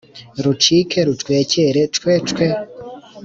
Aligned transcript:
rucike 0.43 0.99
rucwekere 1.07 1.81
cwe 1.95 2.13
cwe! 2.27 2.47